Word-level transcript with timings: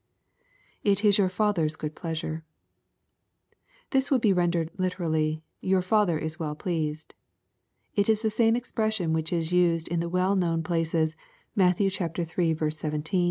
[Jt 0.83 1.05
is 1.05 1.19
your 1.19 1.29
Father's 1.29 1.75
good 1.75 1.93
pleasure.] 1.95 2.43
This 3.91 4.09
would 4.09 4.19
be 4.21 4.33
rendered 4.33 4.71
literally," 4.79 5.43
Your 5.71 5.83
Father 5.83 6.17
is 6.17 6.39
well 6.39 6.55
pleased." 6.55 7.13
It 7.93 8.09
is 8.09 8.23
the 8.23 8.31
same 8.31 8.55
ex 8.55 8.71
pression 8.71 9.13
which 9.13 9.31
is 9.31 9.51
used 9.51 9.87
in 9.87 9.99
the 9.99 10.09
well 10.09 10.35
known 10.35 10.63
places, 10.63 11.15
Matt 11.55 11.77
iiL 11.77 11.91
17; 11.91 12.55
xvii 12.55 12.99
5. 12.99 13.13